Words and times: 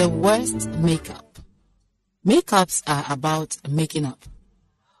The 0.00 0.08
worst 0.08 0.66
makeup. 0.78 1.40
Makeups 2.24 2.82
are 2.86 3.04
about 3.10 3.58
making 3.68 4.06
up. 4.06 4.24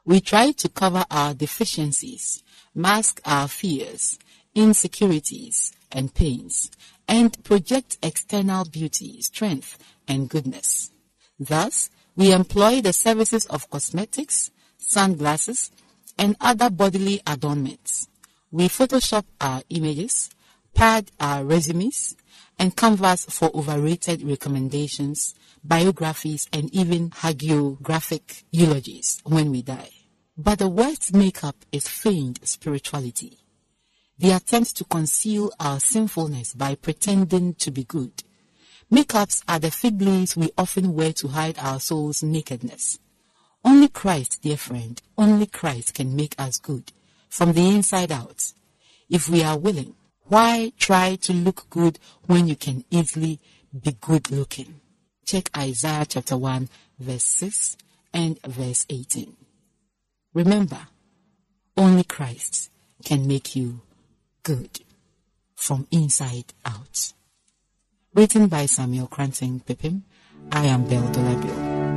We 0.04 0.20
try 0.20 0.52
to 0.52 0.68
cover 0.68 1.06
our 1.10 1.32
deficiencies, 1.32 2.42
mask 2.74 3.18
our 3.24 3.48
fears, 3.48 4.18
insecurities, 4.54 5.72
and 5.90 6.12
pains, 6.12 6.70
and 7.08 7.42
project 7.44 7.96
external 8.02 8.66
beauty, 8.66 9.22
strength, 9.22 9.78
and 10.06 10.28
goodness. 10.28 10.90
Thus, 11.38 11.88
we 12.14 12.34
employ 12.34 12.82
the 12.82 12.92
services 12.92 13.46
of 13.46 13.70
cosmetics, 13.70 14.50
sunglasses, 14.76 15.70
and 16.18 16.36
other 16.42 16.68
bodily 16.68 17.22
adornments. 17.26 18.06
We 18.52 18.68
Photoshop 18.68 19.24
our 19.40 19.62
images, 19.70 20.28
pad 20.74 21.10
our 21.18 21.42
resumes, 21.42 22.16
and 22.60 22.76
canvas 22.76 23.24
for 23.24 23.50
overrated 23.54 24.22
recommendations, 24.22 25.34
biographies, 25.64 26.46
and 26.52 26.72
even 26.74 27.08
hagiographic 27.08 28.44
eulogies 28.50 29.22
when 29.24 29.50
we 29.50 29.62
die. 29.62 29.88
But 30.36 30.58
the 30.58 30.68
worst 30.68 31.14
makeup 31.14 31.56
is 31.72 31.88
feigned 31.88 32.38
spirituality. 32.44 33.38
The 34.18 34.32
attempt 34.32 34.76
to 34.76 34.84
conceal 34.84 35.50
our 35.58 35.80
sinfulness 35.80 36.52
by 36.52 36.74
pretending 36.74 37.54
to 37.54 37.70
be 37.70 37.84
good. 37.84 38.22
Makeups 38.92 39.42
are 39.48 39.58
the 39.58 39.70
fig 39.70 40.02
leaves 40.02 40.36
we 40.36 40.50
often 40.58 40.94
wear 40.94 41.14
to 41.14 41.28
hide 41.28 41.58
our 41.58 41.80
soul's 41.80 42.22
nakedness. 42.22 42.98
Only 43.64 43.88
Christ, 43.88 44.42
dear 44.42 44.58
friend, 44.58 45.00
only 45.16 45.46
Christ 45.46 45.94
can 45.94 46.14
make 46.14 46.34
us 46.38 46.58
good 46.58 46.92
from 47.30 47.54
the 47.54 47.66
inside 47.74 48.12
out 48.12 48.52
if 49.08 49.30
we 49.30 49.42
are 49.42 49.56
willing. 49.58 49.94
Why 50.30 50.72
try 50.78 51.16
to 51.22 51.32
look 51.32 51.68
good 51.70 51.98
when 52.26 52.46
you 52.46 52.54
can 52.54 52.84
easily 52.88 53.40
be 53.74 53.96
good 54.00 54.30
looking? 54.30 54.80
Check 55.26 55.50
Isaiah 55.58 56.06
chapter 56.08 56.36
1, 56.36 56.68
verse 57.00 57.24
6 57.24 57.76
and 58.14 58.40
verse 58.42 58.86
18. 58.88 59.36
Remember, 60.32 60.86
only 61.76 62.04
Christ 62.04 62.70
can 63.04 63.26
make 63.26 63.56
you 63.56 63.80
good 64.44 64.78
from 65.56 65.88
inside 65.90 66.54
out. 66.64 67.12
Written 68.14 68.46
by 68.46 68.66
Samuel 68.66 69.08
Koranteng 69.08 69.64
Pipim, 69.64 70.02
I 70.52 70.66
am 70.66 70.84
Belle 70.84 71.10
Dolabio. 71.10 71.89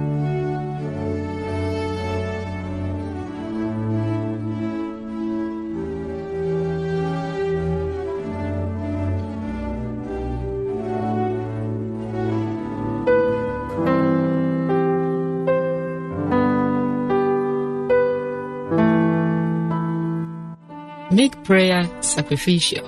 Prayer 21.43 21.89
sacrificial. 22.01 22.87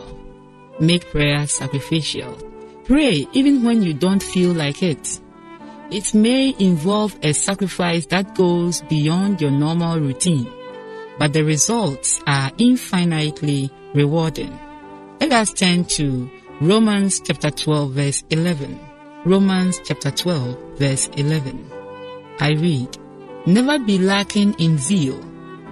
Make 0.79 1.09
prayer 1.11 1.47
sacrificial. 1.47 2.37
Pray 2.85 3.27
even 3.33 3.63
when 3.63 3.81
you 3.81 3.93
don't 3.93 4.21
feel 4.21 4.53
like 4.53 4.83
it. 4.83 5.19
It 5.91 6.13
may 6.13 6.55
involve 6.59 7.17
a 7.21 7.33
sacrifice 7.33 8.05
that 8.07 8.35
goes 8.35 8.81
beyond 8.83 9.41
your 9.41 9.51
normal 9.51 9.99
routine, 9.99 10.51
but 11.19 11.33
the 11.33 11.43
results 11.43 12.21
are 12.27 12.51
infinitely 12.57 13.71
rewarding. 13.93 14.57
Let 15.19 15.31
us 15.31 15.53
turn 15.53 15.85
to 15.85 16.29
Romans 16.61 17.19
chapter 17.19 17.51
12 17.51 17.91
verse 17.91 18.23
11. 18.29 18.79
Romans 19.25 19.79
chapter 19.83 20.11
12 20.11 20.77
verse 20.77 21.07
11. 21.17 21.71
I 22.39 22.51
read, 22.51 22.97
Never 23.45 23.79
be 23.79 23.97
lacking 23.99 24.55
in 24.59 24.77
zeal, 24.77 25.19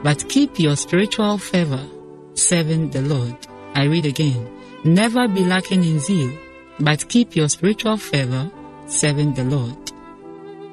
but 0.03 0.29
keep 0.29 0.59
your 0.59 0.75
spiritual 0.75 1.37
fervor 1.37 1.87
serving 2.35 2.89
the 2.91 3.01
Lord. 3.01 3.35
I 3.75 3.83
read 3.85 4.05
again, 4.05 4.47
Never 4.85 5.29
be 5.29 5.45
lacking 5.45 5.83
in 5.85 5.99
zeal, 5.99 6.31
but 6.77 7.07
keep 7.07 7.37
your 7.37 7.47
spiritual 7.47 7.95
fervor 7.95 8.51
serving 8.87 9.33
the 9.33 9.45
Lord. 9.45 9.91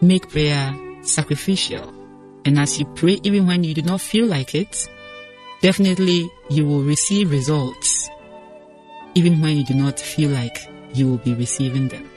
Make 0.01 0.29
prayer 0.29 0.75
sacrificial. 1.03 1.95
And 2.45 2.59
as 2.59 2.81
you 2.81 2.87
pray, 2.87 3.21
even 3.23 3.47
when 3.47 3.63
you 3.63 3.73
do 3.73 3.83
not 3.83 4.01
feel 4.01 4.27
like 4.27 4.57
it, 4.57 4.89
definitely 5.63 6.29
you 6.49 6.67
will 6.67 6.83
receive 6.83 7.31
results, 7.31 8.11
even 9.15 9.41
when 9.41 9.59
you 9.59 9.65
do 9.65 9.75
not 9.75 10.01
feel 10.01 10.31
like 10.31 10.59
you 10.93 11.09
will 11.09 11.19
be 11.19 11.35
receiving 11.35 11.87
them. 11.87 12.11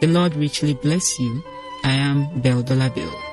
The 0.00 0.06
Lord 0.06 0.34
richly 0.34 0.72
bless 0.72 1.18
you. 1.18 1.42
I 1.84 1.90
am 1.90 2.40
Bel 2.40 2.62
Bill. 2.62 3.31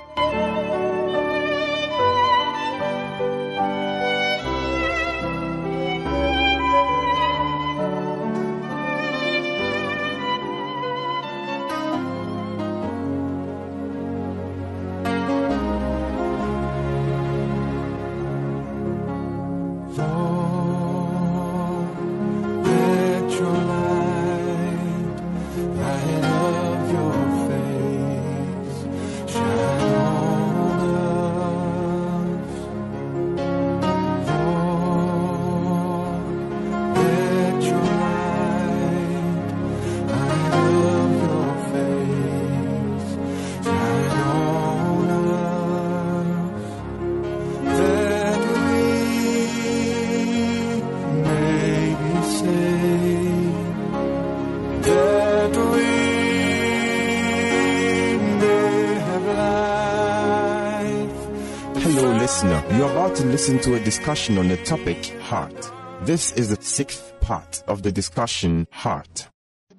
Hello, 62.00 62.14
listener. 62.18 62.64
You're 62.78 62.90
about 62.90 63.14
to 63.18 63.26
listen 63.26 63.60
to 63.60 63.76
a 63.76 63.80
discussion 63.82 64.38
on 64.38 64.48
the 64.48 64.56
topic 64.64 65.08
heart. 65.20 65.70
This 66.04 66.32
is 66.32 66.48
the 66.56 66.62
sixth 66.64 67.14
part 67.20 67.62
of 67.68 67.84
the 67.84 67.92
discussion 67.92 68.68
heart. 68.72 69.28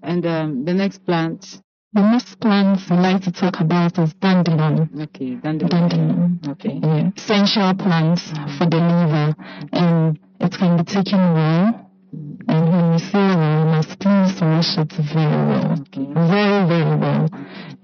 And 0.02 0.26
um, 0.26 0.67
the 0.67 0.75
next 0.75 1.06
plant, 1.06 1.62
The 1.94 2.02
next 2.02 2.38
plant 2.38 2.78
we 2.90 2.96
like 2.99 3.22
to 3.22 3.32
talk 3.32 3.61
about 3.61 3.99
is 3.99 4.12
dandelion. 4.20 4.90
okay, 5.00 5.37
dandelion. 5.37 5.88
Dandelion. 5.88 6.40
Okay. 6.46 6.78
Yeah. 6.82 7.11
Essential 7.17 7.72
plants 7.75 8.28
for 8.58 8.67
the 8.69 8.76
liver, 8.76 9.34
and 9.72 10.19
it 10.40 10.52
can 10.52 10.76
be 10.76 10.84
taken 10.84 11.19
raw. 11.19 11.72
And 12.12 12.72
when 12.72 12.92
you 12.92 12.98
see 12.98 13.18
raw, 13.18 13.60
you 13.60 13.66
must 13.66 14.04
wash 14.40 14.78
it 14.78 14.92
very 14.92 15.46
well. 15.46 15.72
Okay. 15.80 16.06
Very, 16.12 16.66
very 16.66 16.96
well. 16.98 17.28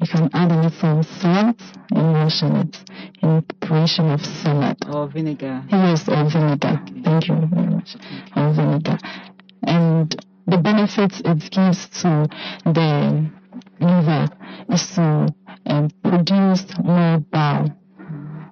You 0.01 0.07
can 0.09 0.31
add 0.35 0.51
a 0.51 0.63
little 0.63 1.03
salt 1.03 1.61
and 1.93 2.13
wash 2.13 2.43
it 2.43 2.77
in 3.23 3.43
preparation 3.43 4.11
of 4.11 4.25
salad. 4.25 4.77
Or 4.93 5.09
vinegar. 5.09 5.63
Yes, 5.71 6.09
or 6.09 6.29
vinegar. 6.29 6.81
Thank 7.05 7.29
you 7.29 7.37
very 7.47 7.67
much. 7.67 7.97
Or 8.35 8.53
vinegar. 8.53 8.99
And 9.63 10.15
the 10.47 10.59
benefits 10.59 11.23
it 11.25 11.51
gives 11.51 11.87
to 12.03 12.29
the 12.65 13.31
liver 13.81 14.29
is 14.71 14.87
to 14.97 15.29
um, 15.67 15.91
produce 16.03 16.65
more 16.83 17.19
bile. 17.19 17.77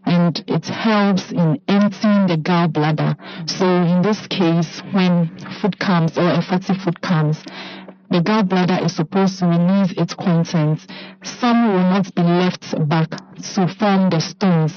And 0.06 0.44
it 0.46 0.66
helps 0.66 1.32
in 1.32 1.60
emptying 1.68 2.26
the 2.26 2.36
gallbladder. 2.36 3.16
So 3.48 3.66
in 3.66 4.02
this 4.02 4.26
case, 4.26 4.82
when 4.92 5.30
food 5.60 5.78
comes 5.78 6.18
or 6.18 6.30
a 6.30 6.42
fatty 6.42 6.74
food 6.74 7.00
comes, 7.00 7.42
the 8.10 8.20
gallbladder 8.20 8.84
is 8.84 8.94
supposed 8.94 9.38
to 9.38 9.46
release 9.46 9.92
its 9.96 10.14
contents. 10.14 10.86
Some 11.22 11.72
will 11.72 11.80
not 11.80 12.14
be 12.14 12.22
left 12.22 12.74
back 12.88 13.10
to 13.10 13.68
form 13.78 14.10
the 14.10 14.20
stones. 14.20 14.74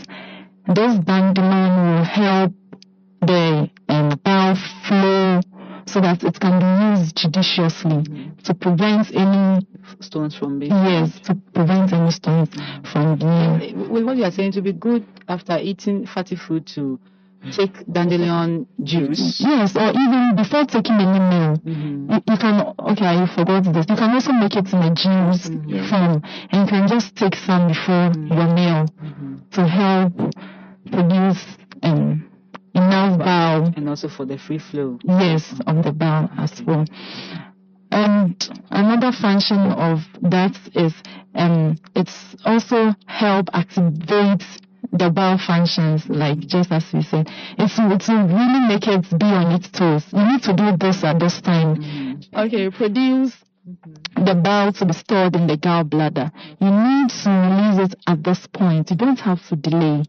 This 0.68 0.97
dandelion 1.00 1.97
will 1.97 2.03
help 2.03 2.53
the 3.21 3.69
um, 3.89 4.19
bile 4.23 4.56
flow 4.88 5.41
so 5.88 6.01
that 6.01 6.24
it 6.24 6.39
can 6.39 6.60
be 6.60 7.00
used 7.00 7.16
judiciously 7.16 8.04
to 8.44 8.54
prevent 8.54 9.10
any 9.16 9.66
Stones 10.01 10.36
from 10.36 10.60
being. 10.60 10.72
yes 10.72 11.19
to 11.22 11.34
prevent 11.54 11.92
any 11.94 12.12
stones 12.12 12.50
from 12.92 13.18
being 13.18 13.89
With 13.89 14.04
what 14.04 14.18
you 14.18 14.25
are 14.25 14.31
saying, 14.31 14.51
to 14.54 14.62
be 14.62 14.74
good 14.74 15.06
after 15.28 15.57
eating 15.57 16.06
fatty 16.06 16.35
food 16.35 16.68
to 16.76 17.00
take 17.52 17.85
dandelion 17.92 18.68
juice. 18.83 19.40
yes 19.40 19.76
or 19.78 19.90
even 19.92 20.35
before 20.35 20.66
taking 20.66 20.95
any 20.95 21.19
meal 21.19 21.56
Mhm. 21.66 22.11
you, 22.11 22.21
you 22.33 22.38
can 22.38 22.73
okay 22.80 23.06
I 23.07 23.26
forgot 23.28 23.64
this 23.73 23.85
you 23.90 23.95
can 23.95 24.11
also 24.14 24.33
make 24.33 24.56
it 24.56 24.71
in 24.73 24.81
a 24.83 24.94
juice 24.94 25.47
form 25.90 26.21
and 26.52 26.61
you 26.61 26.68
can 26.68 26.88
just 26.88 27.16
take 27.16 27.35
some 27.35 27.68
before 27.69 28.11
your 28.35 28.54
meal 28.54 28.85
to 29.52 29.66
help 29.68 30.14
produce 30.92 31.44
um, 31.83 32.27
enough 32.78 33.19
bile 33.19 33.74
And 33.76 33.90
also 33.90 34.07
for 34.07 34.26
the 34.26 34.38
free 34.38 34.60
flow. 34.60 35.00
yes 35.04 35.54
of 35.66 35.84
the 35.84 35.92
bow 35.92 36.30
as 36.38 36.62
well. 36.66 36.86
And 37.92 38.36
another 38.69 39.12
function 39.12 39.57
of 39.57 40.00
that 40.22 40.56
is 40.76 40.94
um 41.36 41.78
it's 41.96 42.36
also 42.46 42.94
help 43.06 43.50
activate 43.54 44.44
the 44.92 45.10
bowel 45.10 45.38
functions 45.38 46.07
like 46.10 46.40
just 46.40 46.72
as 46.72 46.86
we 46.94 47.02
said. 47.02 47.30
It's 47.57 47.78
it 47.80 48.07
will 48.12 48.28
really 48.28 48.68
make 48.68 48.88
it 48.88 49.04
be 49.18 49.26
on 49.26 49.52
its 49.54 49.69
toes. 49.69 50.06
You 50.14 50.24
need 50.26 50.44
to 50.44 50.54
do 50.54 50.76
this 50.78 51.04
at 51.04 51.19
this 51.19 51.42
time. 51.42 52.22
Okay 52.36 52.69
produce 52.69 53.34
the 54.16 54.34
bowel 54.36 54.72
to 54.74 54.86
be 54.86 54.94
stored 54.94 55.36
in 55.36 55.48
the 55.48 55.57
gallbladder. 55.57 56.31
You 56.62 56.72
need 56.72 57.10
to 57.24 57.30
release 57.30 57.92
it 57.92 58.00
at 58.07 58.24
this 58.24 58.48
point. 58.48 58.92
You 58.92 58.98
don't 58.98 59.19
have 59.19 59.46
to 59.50 59.56
delay 59.56 60.04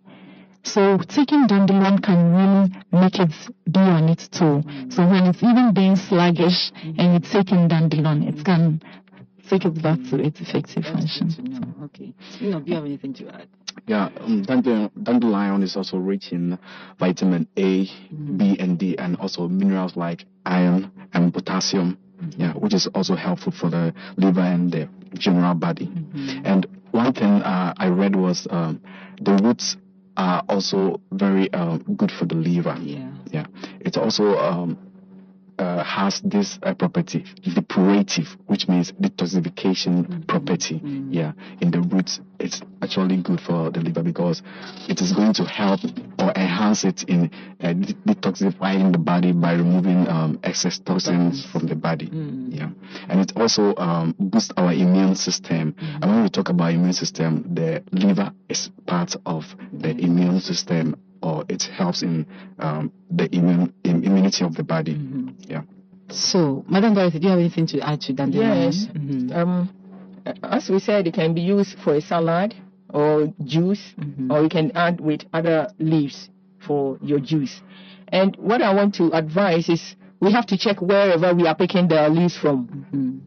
so 0.64 0.98
taking 0.98 1.46
dandelion 1.46 1.98
can 1.98 2.32
really 2.34 3.02
make 3.02 3.18
it 3.18 3.32
be 3.70 3.80
on 3.80 4.08
its 4.08 4.28
toe. 4.28 4.62
So 4.90 5.06
when 5.06 5.24
it's 5.26 5.42
even 5.42 5.72
being 5.74 5.96
sluggish 5.96 6.72
and 6.82 7.16
it's 7.16 7.30
taking 7.30 7.60
in 7.60 7.68
dandelion, 7.68 8.22
it 8.24 8.44
can 8.44 8.80
take 9.48 9.64
it 9.64 9.82
back 9.82 9.98
to 10.10 10.20
its 10.20 10.40
effective 10.40 10.84
That's 10.84 10.90
good 10.90 10.98
function. 11.00 11.28
to 11.30 11.42
know. 11.42 11.84
Okay. 11.86 12.12
You 12.40 12.50
know, 12.50 12.60
do 12.60 12.68
you 12.70 12.74
have 12.76 12.84
anything 12.84 13.14
to 13.14 13.28
add? 13.28 13.48
Yeah, 13.86 14.10
um, 14.20 14.42
dandelion, 14.42 14.90
dandelion 15.02 15.62
is 15.62 15.76
also 15.76 15.96
rich 15.96 16.32
in 16.32 16.58
vitamin 16.98 17.48
A, 17.56 17.84
B, 18.36 18.56
and 18.58 18.78
D, 18.78 18.98
and 18.98 19.16
also 19.16 19.48
minerals 19.48 19.96
like 19.96 20.24
iron 20.44 20.90
and 21.14 21.32
potassium. 21.32 21.96
Yeah, 22.36 22.52
which 22.54 22.74
is 22.74 22.88
also 22.94 23.14
helpful 23.14 23.52
for 23.52 23.70
the 23.70 23.94
liver 24.16 24.40
and 24.40 24.72
the 24.72 24.88
general 25.14 25.54
body. 25.54 25.88
And 26.44 26.66
one 26.90 27.12
thing 27.12 27.30
uh, 27.30 27.74
I 27.76 27.86
read 27.90 28.16
was 28.16 28.44
um, 28.50 28.80
the 29.22 29.34
roots 29.36 29.76
are 30.18 30.44
also 30.48 31.00
very 31.12 31.50
um, 31.54 31.78
good 31.96 32.10
for 32.10 32.26
the 32.26 32.34
liver. 32.34 32.76
Yeah. 32.80 33.10
Yeah, 33.30 33.46
it 33.80 33.96
also 33.96 34.36
um, 34.38 34.78
uh, 35.58 35.82
has 35.84 36.20
this 36.22 36.58
uh, 36.62 36.74
property, 36.74 37.24
depurative, 37.42 38.36
which 38.46 38.68
means 38.68 38.92
detoxification 38.92 40.26
property. 40.26 40.80
Yeah, 41.10 41.32
in 41.60 41.70
the 41.70 41.80
roots, 41.80 42.20
it's 42.38 42.62
actually 42.82 43.16
good 43.18 43.40
for 43.40 43.70
the 43.70 43.80
liver 43.80 44.02
because 44.02 44.42
it 44.88 45.00
is 45.00 45.12
going 45.12 45.32
to 45.34 45.44
help 45.44 45.80
or 46.18 46.30
enhance 46.36 46.84
it 46.84 47.02
in 47.04 47.30
uh, 47.60 47.74
detoxifying 47.74 48.92
the 48.92 48.98
body 48.98 49.32
by 49.32 49.52
removing 49.52 50.06
um, 50.08 50.38
excess 50.44 50.78
toxins 50.78 51.44
from 51.44 51.66
the 51.66 51.74
body. 51.74 52.08
Yeah, 52.12 52.70
and 53.08 53.20
it 53.20 53.32
also 53.36 53.74
um, 53.76 54.14
boosts 54.18 54.52
our 54.56 54.72
immune 54.72 55.14
system. 55.14 55.74
And 55.78 56.04
when 56.10 56.22
we 56.22 56.28
talk 56.28 56.48
about 56.48 56.72
immune 56.72 56.92
system, 56.92 57.44
the 57.54 57.82
liver 57.92 58.32
is 58.48 58.70
part 58.86 59.16
of 59.26 59.44
the 59.72 59.90
immune 59.90 60.40
system 60.40 60.96
or 61.22 61.44
it 61.48 61.62
helps 61.64 62.02
in 62.02 62.26
um, 62.58 62.92
the 63.10 63.34
immune, 63.34 63.72
immunity 63.84 64.44
of 64.44 64.54
the 64.54 64.62
body. 64.62 64.94
Mm-hmm. 64.94 65.28
Yeah. 65.48 65.62
So, 66.10 66.64
Madam 66.68 66.94
Dorothy, 66.94 67.18
do 67.18 67.24
you 67.24 67.30
have 67.30 67.38
anything 67.38 67.66
to 67.68 67.80
add 67.80 68.00
to 68.02 68.12
dandelion? 68.12 68.62
Yes. 68.62 68.86
Mhm. 68.94 69.34
Um, 69.36 69.68
as 70.42 70.68
we 70.70 70.78
said, 70.78 71.06
it 71.06 71.14
can 71.14 71.34
be 71.34 71.40
used 71.40 71.78
for 71.78 71.94
a 71.94 72.00
salad 72.00 72.54
or 72.92 73.32
juice, 73.44 73.94
Mhm. 73.98 74.32
or 74.32 74.42
you 74.42 74.48
can 74.48 74.70
add 74.74 75.00
with 75.00 75.24
other 75.34 75.68
leaves 75.78 76.30
for 76.58 76.98
your 77.02 77.18
juice. 77.20 77.60
And 78.08 78.34
what 78.36 78.62
I 78.62 78.72
want 78.74 78.94
to 78.96 79.10
advise 79.12 79.68
is 79.68 79.96
we 80.20 80.32
have 80.32 80.46
to 80.46 80.56
check 80.56 80.80
wherever 80.80 81.34
we 81.34 81.46
are 81.46 81.54
picking 81.54 81.88
the 81.88 82.08
leaves 82.08 82.36
from. 82.36 82.68
Mhm. 82.92 83.20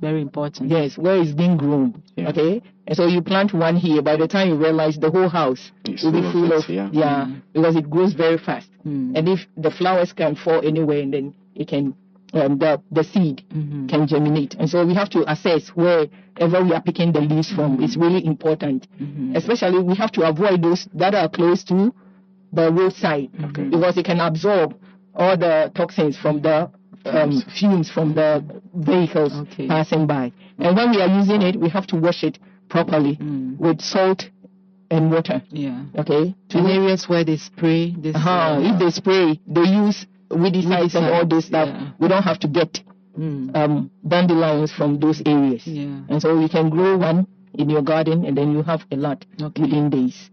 Very 0.00 0.20
important. 0.22 0.70
Yes, 0.70 0.96
where 0.98 1.16
it's 1.20 1.32
being 1.32 1.56
grown. 1.56 2.02
Yeah. 2.16 2.28
Okay, 2.30 2.62
and 2.86 2.96
so 2.96 3.06
you 3.06 3.22
plant 3.22 3.52
one 3.54 3.76
here. 3.76 4.02
By 4.02 4.16
the 4.16 4.28
time 4.28 4.48
you 4.48 4.56
realize, 4.56 4.98
the 4.98 5.10
whole 5.10 5.28
house 5.28 5.72
It's 5.84 6.02
will 6.02 6.12
be 6.12 6.20
full 6.20 6.28
of 6.28 6.32
full 6.32 6.52
it, 6.52 6.64
of 6.64 6.68
yeah. 6.68 6.88
yeah, 6.92 7.26
because 7.52 7.76
it 7.76 7.88
grows 7.88 8.12
very 8.12 8.38
fast. 8.38 8.68
Mm. 8.86 9.16
And 9.16 9.28
if 9.28 9.40
the 9.56 9.70
flowers 9.70 10.12
can 10.12 10.36
fall 10.36 10.60
anywhere, 10.66 11.00
and 11.00 11.12
then 11.14 11.34
it 11.54 11.68
can 11.68 11.94
um, 12.34 12.58
the 12.58 12.82
the 12.90 13.04
seed 13.04 13.42
Mhm. 13.54 13.88
can 13.88 14.06
germinate. 14.06 14.56
And 14.58 14.68
so 14.68 14.84
we 14.84 14.92
have 14.94 15.08
to 15.10 15.30
assess 15.30 15.68
wherever 15.68 16.62
we 16.64 16.72
are 16.72 16.82
picking 16.82 17.12
the 17.12 17.20
leaves 17.20 17.50
from. 17.50 17.80
It's 17.82 17.96
really 17.96 18.24
important. 18.26 18.88
Mhm. 19.00 19.36
Especially 19.36 19.78
we 19.78 19.94
have 19.94 20.10
to 20.12 20.22
avoid 20.28 20.62
those 20.62 20.88
that 20.94 21.14
are 21.14 21.28
close 21.28 21.62
to 21.64 21.94
the 22.52 22.72
roadside 22.72 23.30
Okay. 23.44 23.64
because 23.68 23.96
it 23.96 24.04
can 24.04 24.20
absorb 24.20 24.74
all 25.14 25.36
the 25.36 25.70
toxins 25.74 26.16
from 26.16 26.40
the 26.42 26.70
um, 27.06 27.40
fumes 27.58 27.90
from 27.90 28.14
the 28.14 28.42
vehicles 28.74 29.32
Okay. 29.34 29.66
passing 29.68 30.06
by. 30.06 30.32
And 30.58 30.74
when 30.76 30.90
we 30.90 31.00
are 31.02 31.08
using 31.20 31.42
it, 31.42 31.54
we 31.60 31.68
have 31.68 31.86
to 31.88 31.96
wash 31.96 32.24
it 32.24 32.38
properly 32.74 33.14
Mm. 33.16 33.58
with 33.64 33.80
salt 33.80 34.20
and 34.90 35.10
water. 35.14 35.38
Yeah. 35.50 35.84
Okay. 36.02 36.34
To 36.52 36.58
areas 36.58 37.08
where 37.08 37.24
they 37.24 37.36
spray 37.50 37.94
this. 38.04 38.14
uh-huh. 38.16 38.30
uh, 38.30 38.60
if 38.68 38.74
they 38.82 38.90
spray, 38.90 39.40
they 39.56 39.66
use 39.84 39.98
weedicides 40.30 40.94
and 40.98 41.06
all 41.14 41.26
this 41.34 41.46
stuff. 41.46 41.68
yeah. 41.68 41.90
We 42.00 42.06
don't 42.08 42.22
have 42.30 42.40
to 42.44 42.48
get 42.48 42.80
mm. 43.18 43.54
um, 43.56 43.90
dandelions 44.06 44.70
from 44.72 44.98
those 44.98 45.22
areas. 45.24 45.62
Yeah. 45.66 46.00
And 46.10 46.18
so 46.22 46.28
you 46.42 46.48
can 46.48 46.68
grow 46.70 46.96
one 46.98 47.26
in 47.54 47.70
your 47.70 47.82
garden 47.82 48.24
and 48.26 48.36
then 48.36 48.52
you 48.52 48.62
have 48.62 48.82
a 48.90 48.96
lot 48.96 49.24
Okay. 49.40 49.62
within 49.62 49.90
days. 49.90 50.30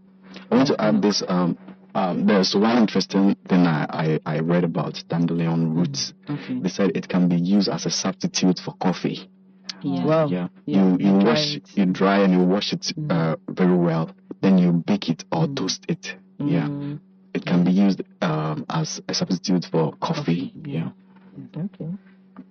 I 0.50 0.56
want 0.56 0.68
to 0.68 0.80
add 0.80 1.00
this. 1.02 1.22
Um, 1.28 1.56
um, 1.94 2.26
there's 2.26 2.54
one 2.54 2.78
interesting 2.78 3.36
thing 3.48 3.66
I, 3.66 4.18
I, 4.24 4.34
I 4.34 4.38
read 4.40 4.64
about 4.64 4.94
dandelion 5.08 5.74
roots. 5.76 6.14
Okay. 6.28 6.58
They 6.60 6.68
said 6.70 6.92
it 6.96 7.06
can 7.08 7.28
be 7.28 7.36
used 7.36 7.68
as 7.68 7.86
a 7.86 7.90
substitute 7.90 8.58
for 8.64 8.74
coffee. 8.80 9.28
Yeah. 9.82 10.04
Wow. 10.06 10.28
Yeah, 10.28 10.48
Yeah, 10.66 10.84
you 10.84 10.98
you 10.98 11.12
you 11.14 11.20
dry 11.20 11.30
wash 11.30 11.56
it. 11.56 11.70
you 11.76 11.86
dry 11.86 12.18
and 12.22 12.32
you 12.32 12.40
wash 12.40 12.72
it 12.72 12.92
uh, 13.10 13.36
very 13.50 13.76
well. 13.76 14.10
Then 14.40 14.58
you 14.58 14.72
bake 14.72 15.08
it 15.08 15.24
or 15.32 15.46
toast 15.48 15.84
it. 15.88 16.16
Yeah, 16.38 16.66
Mm, 16.68 16.98
it 17.34 17.44
can 17.46 17.64
be 17.64 17.70
used 17.70 18.02
um, 18.20 18.64
as 18.68 19.00
a 19.08 19.14
substitute 19.14 19.64
for 19.70 19.92
coffee. 20.00 20.50
Coffee, 20.50 20.70
Yeah. 20.70 20.90
okay. 21.56 21.90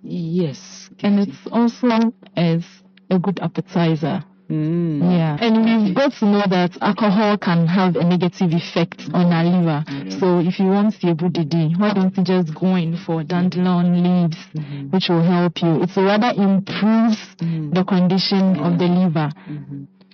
Yes. 0.02 0.90
and 1.00 1.20
it's 1.20 1.46
also 1.50 2.12
as 2.36 2.64
a 3.10 3.18
good 3.18 3.38
appetizer. 3.40 4.24
Mm. 4.52 5.00
Yeah, 5.16 5.38
and 5.40 5.64
we've 5.86 5.94
got 5.94 6.12
to 6.18 6.24
know 6.26 6.44
that 6.48 6.76
alcohol 6.82 7.38
can 7.38 7.66
have 7.66 7.96
a 7.96 8.04
negative 8.04 8.52
effect 8.52 9.00
on 9.14 9.32
our 9.32 9.44
liver. 9.44 9.84
So 10.20 10.40
if 10.40 10.58
you 10.58 10.66
want 10.66 11.02
your 11.02 11.14
budidi, 11.14 11.78
why 11.78 11.94
don't 11.94 12.14
you 12.16 12.22
just 12.22 12.54
go 12.54 12.74
in 12.76 12.96
for 12.98 13.22
dandelion 13.24 14.02
leaves, 14.02 14.36
Mm-hmm. 14.54 14.88
which 14.90 15.08
will 15.08 15.22
help 15.22 15.62
you. 15.62 15.82
It 15.82 15.90
rather 15.96 16.32
improves 16.36 17.16
the 17.38 17.84
condition 17.88 18.58
of 18.60 18.78
the 18.78 18.86
liver 18.86 19.30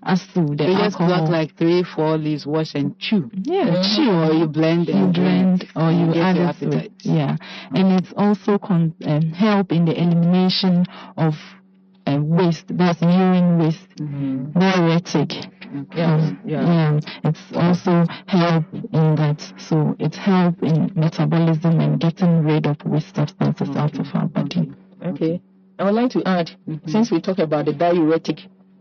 as 0.04 0.20
to 0.34 0.46
the 0.54 0.64
You 0.70 0.78
just 0.78 0.96
pluck 0.96 1.28
like 1.28 1.56
three, 1.56 1.82
four 1.82 2.16
leaves, 2.16 2.46
wash 2.46 2.74
and 2.76 2.96
chew. 3.00 3.28
yeah, 3.42 3.82
chew 3.82 4.10
Or 4.12 4.32
you 4.32 4.46
blend 4.46 4.86
you 4.86 4.94
and 4.94 5.12
blend 5.12 5.66
or 5.74 5.90
you 5.90 6.14
get 6.14 6.22
add 6.22 6.36
your 6.36 6.48
it 6.50 6.58
to 6.60 6.66
it. 6.68 6.74
appetite. 6.74 6.92
Yeah, 7.02 7.36
and 7.74 7.98
it's 8.00 8.12
also 8.16 8.58
con- 8.58 8.94
um, 9.04 9.22
help 9.32 9.72
in 9.72 9.84
the 9.86 10.00
elimination 10.00 10.86
of 11.16 11.34
uh, 12.16 12.20
waste. 12.22 12.64
That's 12.70 13.00
urine 13.02 13.58
waste. 13.58 13.88
Diuretic. 14.54 15.30
Yeah, 15.94 16.14
Um, 16.14 16.40
yeah. 16.46 17.00
It's 17.24 17.40
also 17.54 18.06
help 18.26 18.64
in 18.72 19.14
that. 19.16 19.40
So 19.58 19.94
it 19.98 20.14
help 20.14 20.62
in 20.62 20.90
metabolism 20.94 21.80
and 21.80 22.00
getting 22.00 22.42
rid 22.42 22.66
of 22.66 22.76
waste 22.84 23.14
substances 23.16 23.68
out 23.76 23.98
of 23.98 24.06
our 24.14 24.26
body. 24.28 24.72
Okay. 25.04 25.40
I 25.78 25.84
would 25.84 25.94
like 25.94 26.10
to 26.12 26.22
add, 26.26 26.50
since 26.86 27.10
we 27.10 27.20
talk 27.20 27.38
about 27.38 27.66
the 27.66 27.72
diuretic 27.72 28.40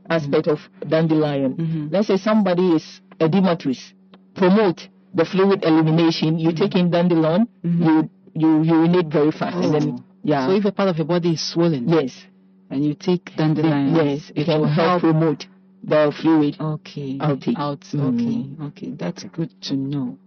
aspect 0.09 0.47
of 0.47 0.59
dandelion, 0.87 1.89
let's 1.91 2.07
say 2.07 2.17
somebody 2.17 2.71
is 2.71 3.01
edematous, 3.19 3.93
promote 4.35 4.87
the 5.13 5.25
fluid 5.25 5.63
elimination. 5.63 6.39
You 6.39 6.53
take 6.53 6.75
in 6.75 6.89
dandelion, 6.89 7.47
you 7.63 8.09
you 8.33 8.61
urinate 8.63 9.07
very 9.07 9.31
fast, 9.31 9.57
and 9.57 9.73
then 9.73 10.03
yeah, 10.23 10.47
So 10.47 10.53
if 10.55 10.65
a 10.65 10.71
part 10.71 10.89
of 10.89 10.97
your 10.97 11.05
body 11.07 11.33
is 11.33 11.41
swollen 11.41 11.87
yes, 11.89 12.25
and 12.69 12.83
you 12.85 12.93
take 12.93 13.35
dandelion, 13.35 13.95
yes, 13.95 14.31
it, 14.35 14.47
it 14.47 14.57
will 14.57 14.65
help 14.67 15.01
help. 15.01 15.01
promote 15.01 15.45
the 15.83 16.13
fluid. 16.21 16.57
Okay. 16.59 17.17
Outtake. 17.19 17.57
Out. 17.57 17.81
Mm. 17.81 18.59
Okay. 18.59 18.65
Okay. 18.67 18.91
That's 18.97 19.23
good 19.25 19.51
to 19.63 19.75
know. 19.75 20.17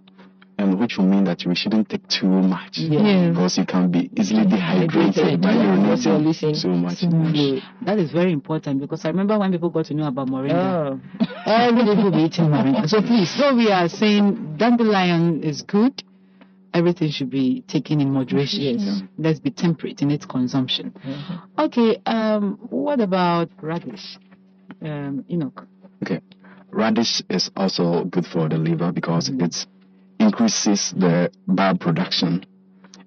And 0.59 0.79
which 0.79 0.99
will 0.99 1.07
mean 1.07 1.25
that 1.25 1.43
we 1.47 1.55
shouldn't 1.55 1.89
take 1.89 2.07
too 2.09 2.27
much 2.27 2.77
Yes. 2.77 3.31
because 3.31 3.57
you 3.57 3.65
can 3.65 3.91
be 3.91 4.11
easily 4.15 4.45
dehydrated 4.45 5.15
Dehydrated, 5.15 5.41
by 5.41 5.53
yeah, 5.55 5.77
because 5.81 6.05
you're 6.05 6.19
urinating 6.19 6.55
so 6.57 6.69
much. 6.69 6.99
fluid. 6.99 7.63
That 7.87 7.99
is 7.99 8.11
very 8.13 8.31
important 8.33 8.79
because 8.83 9.07
I 9.07 9.09
remember 9.09 9.39
when 9.39 9.53
people 9.53 9.71
got 9.71 9.87
to 9.87 9.95
know 9.95 10.07
about 10.07 10.29
moringa. 10.29 11.01
Oh. 11.01 11.25
Every 11.47 11.85
day 11.87 11.95
people 11.97 12.11
be 12.11 12.19
eating 12.25 12.45
moringa. 12.47 12.87
So 12.89 13.01
please, 13.01 13.31
so 13.31 13.57
we 13.57 13.71
are 13.71 13.89
saying 13.89 14.59
dandelion 14.59 15.43
is 15.43 15.63
good. 15.63 16.03
Everything 16.73 17.11
should 17.11 17.31
be 17.31 17.63
taken 17.63 18.01
in 18.01 18.13
moderation. 18.13 18.61
Yes. 18.61 19.03
Let's 19.19 19.41
be 19.41 19.51
temperate 19.51 20.03
in 20.03 20.11
its 20.11 20.27
consumption. 20.27 20.95
Okay. 21.59 22.01
Um. 22.07 22.59
What 22.71 23.01
about 23.01 23.51
radish? 23.61 24.19
Um. 24.83 25.25
Enoch. 25.31 25.67
Okay. 26.03 26.21
Radish 26.71 27.23
is 27.29 27.51
also 27.57 28.05
good 28.05 28.27
for 28.27 28.49
the 28.49 28.57
liver 28.57 28.93
because 28.93 29.29
it 29.29 29.67
increases 30.21 30.93
the 30.97 31.33
bile 31.49 31.77
production 31.77 32.45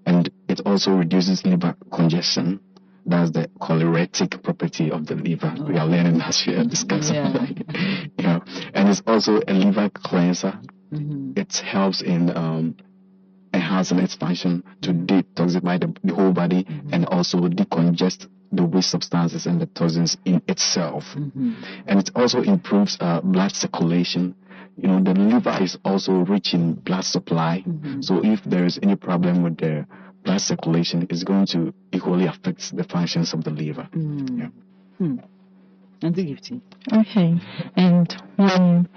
and 0.05 0.29
it 0.49 0.61
also 0.65 0.91
reduces 0.91 1.45
liver 1.45 1.75
congestion. 1.91 2.59
That's 3.05 3.31
the 3.31 3.49
choleretic 3.59 4.41
property 4.43 4.89
of 4.89 5.07
the 5.07 5.15
liver. 5.15 5.53
We 5.67 5.77
are 5.77 5.85
learning 5.85 6.21
as 6.21 6.43
we 6.47 6.55
are 6.55 6.63
discussing. 6.63 7.15
Yeah. 7.15 7.47
yeah. 8.17 8.39
And 8.73 8.89
it's 8.89 9.01
also 9.05 9.41
a 9.47 9.53
liver 9.53 9.89
cleanser. 9.89 10.59
Mm-hmm. 10.91 11.33
It 11.35 11.53
helps 11.57 12.01
in 12.01 12.35
um, 12.35 12.77
enhancing 13.73 13.97
an 13.97 14.05
expansion 14.05 14.63
to 14.81 14.93
detoxify 14.93 15.79
the, 15.79 15.93
the 16.03 16.13
whole 16.13 16.31
body 16.31 16.65
and 16.91 17.05
also 17.07 17.37
decongest 17.39 18.27
the 18.51 18.63
waste 18.63 18.91
substances 18.91 19.47
and 19.47 19.59
the 19.59 19.65
toxins 19.65 20.15
in 20.25 20.41
itself 20.47 21.03
mm-hmm. 21.15 21.53
and 21.87 21.99
it 21.99 22.11
also 22.15 22.41
improves 22.41 22.97
uh, 22.99 23.19
blood 23.21 23.51
circulation. 23.51 24.35
You 24.77 24.87
know, 24.87 25.03
the 25.03 25.13
liver 25.19 25.57
is 25.61 25.77
also 25.83 26.13
rich 26.13 26.53
in 26.53 26.73
blood 26.73 27.03
supply. 27.03 27.63
Mm-hmm. 27.67 28.01
So 28.01 28.21
if 28.23 28.43
there 28.43 28.65
is 28.65 28.79
any 28.81 28.95
problem 28.95 29.43
with 29.43 29.57
the 29.57 29.85
blood 30.23 30.41
circulation, 30.41 31.05
it's 31.09 31.23
going 31.23 31.47
to 31.47 31.73
equally 31.91 32.25
affect 32.25 32.75
the 32.75 32.83
functions 32.83 33.33
of 33.33 33.43
the 33.43 33.51
liver. 33.51 33.87
Mm-hmm. 33.91 34.39
Yeah. 34.39 34.47
Hmm. 34.97 35.17
And 36.01 36.15
the 36.15 36.25
gifting. 36.25 36.61
Okay, 36.91 37.39
and 37.75 38.13
when 38.35 38.89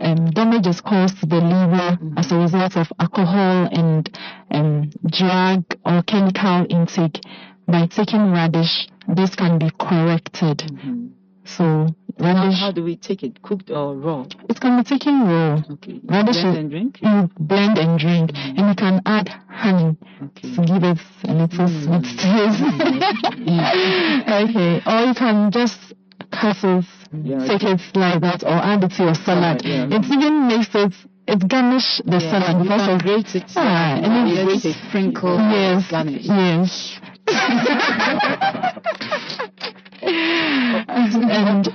um, 0.00 0.30
damage 0.30 0.66
is 0.66 0.80
caused 0.80 1.20
to 1.20 1.26
the 1.26 1.36
liver 1.36 1.96
mm-hmm. 1.96 2.18
as 2.18 2.30
a 2.32 2.36
result 2.36 2.76
of 2.76 2.90
alcohol 2.98 3.68
and 3.70 4.08
um, 4.50 4.90
drug 5.06 5.64
or 5.84 6.02
chemical 6.02 6.66
intake, 6.70 7.20
by 7.66 7.86
taking 7.86 8.32
radish, 8.32 8.88
this 9.08 9.34
can 9.34 9.58
be 9.58 9.70
corrected. 9.78 10.58
Mm-hmm. 10.58 11.06
So 11.44 11.64
How, 11.64 11.94
radish, 12.18 12.58
how 12.60 12.70
do 12.72 12.84
we 12.84 12.96
take 12.96 13.22
it? 13.22 13.42
Cooked 13.42 13.70
or 13.70 13.96
raw? 13.96 14.24
it 14.48 14.60
can 14.60 14.76
be 14.78 14.84
taken 14.84 15.22
raw. 15.22 15.62
Okay. 15.70 16.00
Radish 16.04 16.42
Blend 16.42 16.56
and 16.58 16.70
drink. 16.70 16.98
You 17.02 17.30
blend 17.38 17.78
and 17.78 17.98
drink, 17.98 18.32
mm-hmm. 18.32 18.58
and 18.58 18.68
you 18.68 18.74
can 18.74 19.02
add 19.06 19.28
honey 19.48 19.96
Okay. 20.22 20.54
to 20.54 20.62
give 20.62 20.84
it 20.84 20.98
a 21.24 21.32
little 21.32 21.68
sweet 21.68 22.04
taste. 22.18 22.62
okay, 24.30 24.82
or 24.86 25.06
you 25.06 25.14
can 25.14 25.50
just 25.50 25.78
cut 26.30 26.56
it, 26.62 26.84
Yeah. 27.12 27.44
take 27.46 27.62
it 27.64 27.80
like 27.96 28.20
that, 28.20 28.42
or 28.44 28.50
add 28.50 28.84
it 28.84 28.92
to 28.92 29.02
your 29.04 29.14
salad. 29.14 29.64
yeah. 29.64 29.86
It 29.90 30.04
even 30.06 30.46
makes 30.48 30.68
it 30.74 30.94
it 31.26 31.48
garnish 31.48 32.00
the 32.04 32.20
salad 32.20 32.56
You 32.58 32.62
because 32.64 32.88
of 32.88 33.02
grate 33.02 33.34
it. 33.34 33.44
Ah, 33.56 33.94
and 33.96 34.04
and 34.06 34.36
then 34.36 34.46
let 34.46 34.64
it 34.64 34.76
sprinkle. 34.88 35.36
yes, 35.36 35.90
Garnish. 35.90 36.24
yes. 36.26 37.00
and 40.02 41.68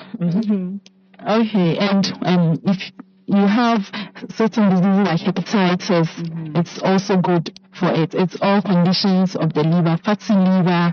okay, 1.27 1.77
and 1.77 2.13
um, 2.23 2.59
if 2.65 2.91
you 3.27 3.47
have 3.47 3.81
certain 4.35 4.69
diseases 4.69 5.07
like 5.07 5.19
hepatitis, 5.21 6.09
it's 6.57 6.79
also 6.81 7.17
good 7.17 7.57
for 7.79 7.91
it. 7.91 8.13
It's 8.13 8.37
all 8.41 8.61
conditions 8.61 9.35
of 9.35 9.53
the 9.53 9.63
liver, 9.63 9.97
fatty 10.03 10.33
liver, 10.33 10.91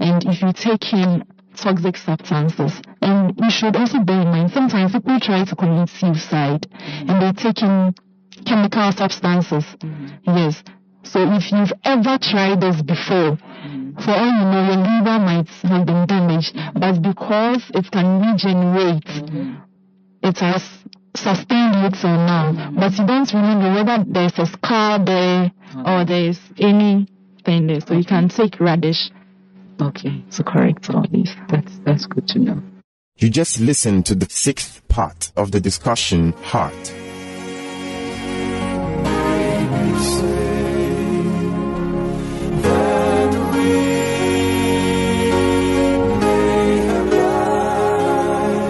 and 0.00 0.24
if 0.26 0.42
you 0.42 0.52
take 0.52 0.92
in 0.92 1.24
toxic 1.56 1.96
substances, 1.96 2.80
and 3.00 3.34
you 3.38 3.50
should 3.50 3.76
also 3.76 4.00
bear 4.00 4.22
in 4.22 4.28
mind 4.28 4.50
sometimes 4.50 4.92
people 4.92 5.18
try 5.20 5.44
to 5.44 5.56
commit 5.56 5.88
suicide 5.88 6.66
mm. 6.70 7.08
and 7.08 7.22
they're 7.22 7.32
taking 7.32 7.94
chemical 8.44 8.92
substances. 8.92 9.64
Mm. 9.80 10.18
Yes. 10.26 10.62
So 11.02 11.20
if 11.20 11.52
you've 11.52 11.72
ever 11.84 12.18
tried 12.18 12.60
this 12.60 12.80
before, 12.82 13.36
mm. 13.36 14.02
for 14.02 14.10
all 14.10 14.26
you 14.26 14.46
know, 14.50 14.62
your 14.66 14.80
liver 14.80 15.18
might 15.20 15.48
have 15.48 15.86
been 15.86 16.06
damaged, 16.06 16.56
but 16.74 17.00
because 17.02 17.62
it 17.74 17.90
can 17.90 18.20
regenerate, 18.20 19.04
mm-hmm. 19.04 19.54
it 20.22 20.38
has 20.38 20.62
sustained 21.14 21.76
you 21.76 21.90
till 21.90 22.16
now. 22.16 22.72
But 22.74 22.98
you 22.98 23.06
don't 23.06 23.32
really 23.32 23.54
know 23.54 23.74
whether 23.74 24.04
there's 24.06 24.38
a 24.38 24.46
scar 24.46 25.04
there 25.04 25.52
uh-huh. 25.76 26.00
or 26.00 26.04
there's 26.04 26.40
anything 26.58 27.66
there. 27.66 27.80
So 27.80 27.94
you 27.94 28.04
can 28.04 28.28
take 28.28 28.58
radish 28.58 29.10
Okay. 29.80 30.22
so 30.30 30.42
correct 30.42 30.90
all 30.90 31.04
this. 31.10 31.30
That's 31.48 31.78
that's 31.84 32.06
good 32.06 32.28
to 32.28 32.38
know. 32.38 32.62
You 33.16 33.30
just 33.30 33.60
listened 33.60 34.06
to 34.06 34.14
the 34.14 34.26
sixth 34.28 34.86
part 34.88 35.30
of 35.36 35.50
the 35.52 35.60
discussion 35.60 36.32
Heart. 36.42 36.92
that 42.62 43.30
we 43.54 43.68
may 46.20 46.76
have 46.90 47.08
life 47.12 48.64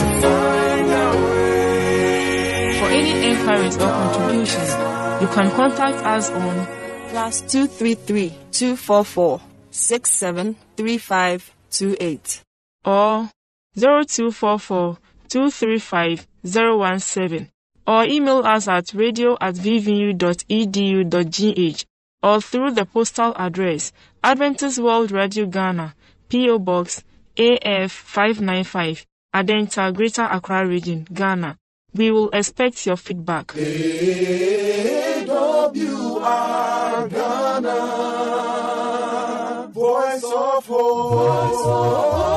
to 0.00 0.06
find 0.22 0.90
our 0.92 1.14
way. 1.26 2.78
For 2.78 2.88
any 2.88 3.14
inquiries 3.30 3.76
or 3.76 3.90
contributions, 3.90 4.70
you 5.22 5.28
can 5.28 5.50
contact 5.52 5.98
us 6.04 6.30
on 6.30 6.66
plus 7.10 7.40
two 7.40 7.66
three 7.66 7.94
three 7.94 8.32
two 8.52 8.76
four 8.76 9.04
four 9.04 9.40
six 9.78 10.10
seven 10.10 10.56
three 10.76 10.98
five 10.98 11.54
two 11.70 11.96
eight. 12.00 12.42
or 12.84 13.30
0244 13.76 14.98
235 15.28 16.26
017 16.44 17.48
or 17.86 18.04
email 18.04 18.38
us 18.44 18.66
at 18.68 18.92
radio 18.94 19.36
at 19.40 19.54
vvu.edu.gh 20.58 21.84
or 22.22 22.40
through 22.40 22.70
the 22.72 22.84
postal 22.84 23.32
address 23.36 23.92
Adventist 24.24 24.78
World 24.80 25.12
Radio 25.12 25.46
Ghana, 25.46 25.94
P.O. 26.28 26.58
Box 26.58 27.04
AF 27.36 27.92
595, 27.92 29.06
Adenta, 29.34 29.94
Greater 29.94 30.22
Accra 30.24 30.66
Region, 30.66 31.06
Ghana. 31.12 31.56
We 31.94 32.10
will 32.10 32.30
expect 32.30 32.84
your 32.84 32.96
feedback. 32.96 33.46
AWR 36.18 37.08
Ghana, 37.10 37.76
voice 40.68 41.64
of 41.64 42.27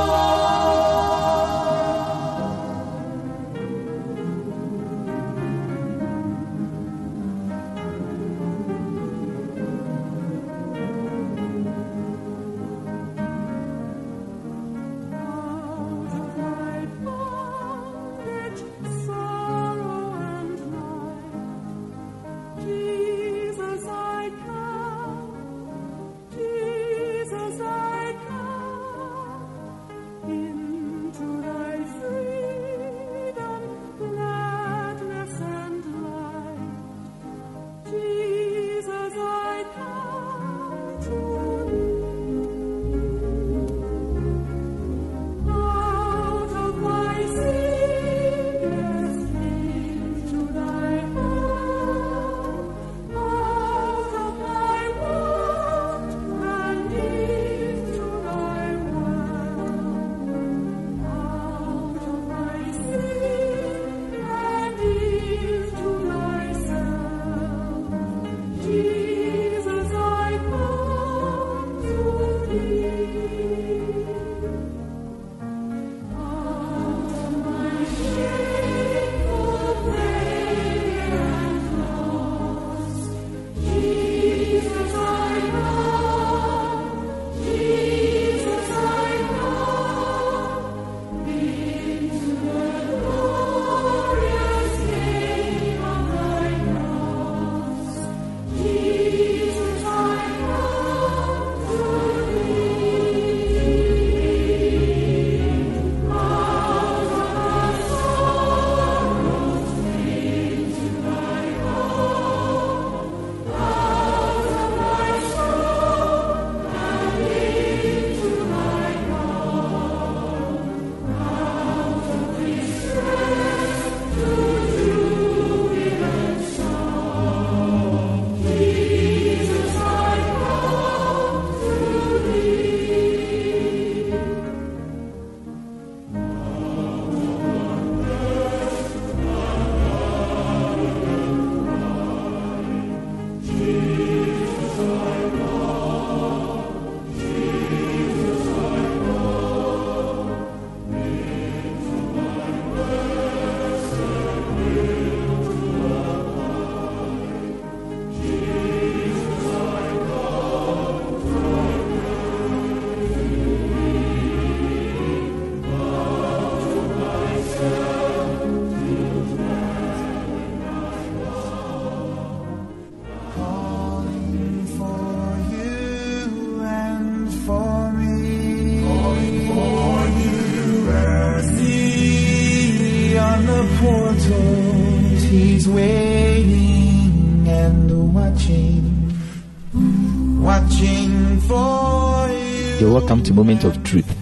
Moment 193.42 193.64
of 193.64 193.84
Truth. 193.84 194.22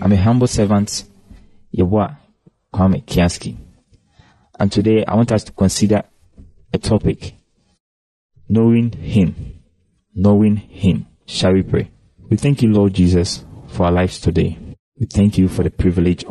I'm 0.00 0.12
a 0.12 0.16
humble 0.16 0.46
servant, 0.46 1.02
Yewa 1.76 2.16
Kwame 2.72 3.04
Kiaski. 3.04 3.56
And 4.56 4.70
today 4.70 5.04
I 5.04 5.16
want 5.16 5.32
us 5.32 5.42
to 5.42 5.52
consider 5.52 6.04
a 6.72 6.78
topic 6.78 7.34
knowing 8.48 8.92
Him. 8.92 9.34
Knowing 10.14 10.54
Him. 10.58 11.06
Shall 11.26 11.54
we 11.54 11.64
pray? 11.64 11.90
We 12.30 12.36
thank 12.36 12.62
you, 12.62 12.72
Lord 12.72 12.94
Jesus, 12.94 13.44
for 13.66 13.86
our 13.86 13.90
lives 13.90 14.20
today. 14.20 14.56
We 14.96 15.06
thank 15.06 15.38
you 15.38 15.48
for 15.48 15.64
the 15.64 15.70
privilege 15.70 16.24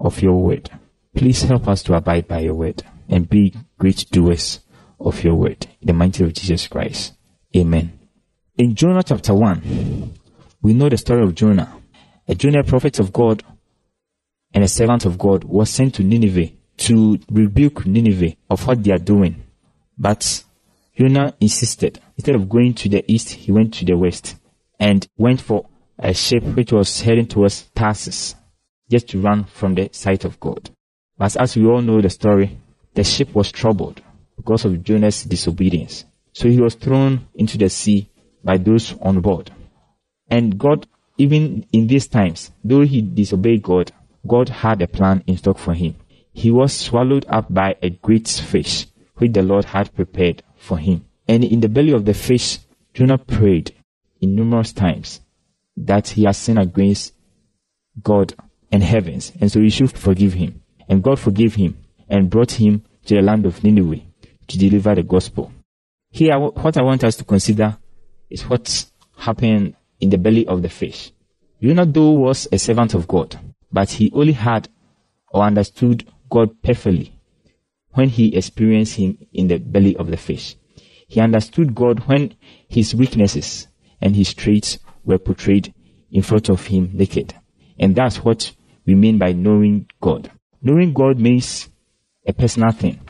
of 0.00 0.22
your 0.22 0.42
word. 0.42 0.70
Please 1.14 1.42
help 1.42 1.68
us 1.68 1.82
to 1.82 1.94
abide 1.94 2.26
by 2.26 2.38
your 2.38 2.54
word 2.54 2.84
and 3.06 3.28
be 3.28 3.52
great 3.78 4.10
doers 4.10 4.60
of 4.98 5.22
your 5.22 5.34
word. 5.34 5.66
In 5.82 5.88
the 5.88 5.92
mighty 5.92 6.24
of 6.24 6.32
Jesus 6.32 6.66
Christ. 6.68 7.12
Amen. 7.54 7.98
In 8.56 8.74
Jonah 8.74 9.02
chapter 9.02 9.34
1, 9.34 10.14
we 10.62 10.74
know 10.74 10.88
the 10.88 10.96
story 10.96 11.22
of 11.22 11.34
Jonah. 11.34 11.72
A 12.26 12.34
junior 12.34 12.62
prophet 12.62 12.98
of 12.98 13.12
God 13.12 13.42
and 14.52 14.64
a 14.64 14.68
servant 14.68 15.04
of 15.04 15.18
God 15.18 15.44
was 15.44 15.70
sent 15.70 15.94
to 15.94 16.02
Nineveh 16.02 16.50
to 16.78 17.18
rebuke 17.30 17.86
Nineveh 17.86 18.36
of 18.50 18.66
what 18.66 18.82
they 18.82 18.92
are 18.92 18.98
doing. 18.98 19.44
But 19.96 20.44
Jonah 20.96 21.34
insisted. 21.40 22.00
Instead 22.16 22.34
of 22.34 22.48
going 22.48 22.74
to 22.74 22.88
the 22.88 23.04
east, 23.10 23.30
he 23.30 23.52
went 23.52 23.74
to 23.74 23.84
the 23.84 23.96
west 23.96 24.36
and 24.80 25.06
went 25.16 25.40
for 25.40 25.66
a 25.98 26.12
ship 26.14 26.42
which 26.42 26.72
was 26.72 27.00
heading 27.00 27.26
towards 27.26 27.62
Tarsus 27.74 28.34
just 28.90 29.08
to 29.08 29.20
run 29.20 29.44
from 29.44 29.74
the 29.74 29.90
sight 29.92 30.24
of 30.24 30.40
God. 30.40 30.70
But 31.16 31.36
as 31.36 31.56
we 31.56 31.66
all 31.66 31.82
know 31.82 32.00
the 32.00 32.10
story, 32.10 32.58
the 32.94 33.04
ship 33.04 33.34
was 33.34 33.52
troubled 33.52 34.00
because 34.36 34.64
of 34.64 34.82
Jonah's 34.82 35.24
disobedience. 35.24 36.04
So 36.32 36.48
he 36.48 36.60
was 36.60 36.74
thrown 36.74 37.26
into 37.34 37.58
the 37.58 37.68
sea 37.68 38.08
by 38.42 38.58
those 38.58 38.94
on 39.00 39.20
board. 39.20 39.50
And 40.30 40.58
God, 40.58 40.86
even 41.16 41.66
in 41.72 41.86
these 41.86 42.06
times, 42.06 42.50
though 42.62 42.82
he 42.82 43.02
disobeyed 43.02 43.62
God, 43.62 43.92
God 44.26 44.48
had 44.48 44.82
a 44.82 44.86
plan 44.86 45.22
in 45.26 45.36
stock 45.36 45.58
for 45.58 45.74
him. 45.74 45.96
He 46.32 46.50
was 46.50 46.72
swallowed 46.72 47.26
up 47.28 47.52
by 47.52 47.76
a 47.82 47.90
great 47.90 48.28
fish, 48.28 48.86
which 49.16 49.32
the 49.32 49.42
Lord 49.42 49.64
had 49.64 49.94
prepared 49.94 50.42
for 50.56 50.78
him. 50.78 51.04
And 51.26 51.44
in 51.44 51.60
the 51.60 51.68
belly 51.68 51.92
of 51.92 52.04
the 52.04 52.14
fish, 52.14 52.58
Jonah 52.94 53.18
prayed 53.18 53.74
in 54.20 54.34
numerous 54.34 54.72
times 54.72 55.20
that 55.76 56.08
he 56.08 56.24
has 56.24 56.36
sinned 56.36 56.58
against 56.58 57.14
God 58.02 58.34
and 58.70 58.82
heavens, 58.82 59.32
and 59.40 59.50
so 59.50 59.60
he 59.60 59.70
should 59.70 59.92
forgive 59.92 60.34
him. 60.34 60.62
And 60.88 61.02
God 61.02 61.18
forgave 61.18 61.54
him 61.54 61.78
and 62.08 62.30
brought 62.30 62.52
him 62.52 62.84
to 63.06 63.14
the 63.14 63.22
land 63.22 63.46
of 63.46 63.62
Nineveh 63.62 64.02
to 64.48 64.58
deliver 64.58 64.94
the 64.94 65.02
gospel. 65.02 65.52
Here, 66.10 66.38
what 66.38 66.76
I 66.76 66.82
want 66.82 67.04
us 67.04 67.16
to 67.16 67.24
consider 67.24 67.76
is 68.30 68.48
what 68.48 68.86
happened 69.16 69.74
in 70.00 70.10
the 70.10 70.18
belly 70.18 70.46
of 70.46 70.62
the 70.62 70.68
fish. 70.68 71.12
Jonah, 71.62 71.86
though, 71.86 72.12
was 72.12 72.46
a 72.52 72.58
servant 72.58 72.94
of 72.94 73.08
God, 73.08 73.38
but 73.72 73.90
he 73.90 74.10
only 74.12 74.32
had 74.32 74.68
or 75.30 75.42
understood 75.42 76.06
God 76.30 76.62
perfectly 76.62 77.18
when 77.92 78.08
he 78.08 78.36
experienced 78.36 78.94
him 78.94 79.18
in 79.32 79.48
the 79.48 79.58
belly 79.58 79.96
of 79.96 80.08
the 80.08 80.16
fish. 80.16 80.56
He 81.08 81.20
understood 81.20 81.74
God 81.74 82.00
when 82.06 82.34
his 82.68 82.94
weaknesses 82.94 83.66
and 84.00 84.14
his 84.14 84.34
traits 84.34 84.78
were 85.04 85.18
portrayed 85.18 85.74
in 86.10 86.22
front 86.22 86.48
of 86.48 86.66
him 86.66 86.90
naked. 86.92 87.34
And 87.78 87.96
that's 87.96 88.24
what 88.24 88.52
we 88.86 88.94
mean 88.94 89.18
by 89.18 89.32
knowing 89.32 89.86
God. 90.00 90.30
Knowing 90.62 90.92
God 90.92 91.18
means 91.18 91.68
a 92.26 92.32
personal 92.32 92.72
thing. 92.72 93.00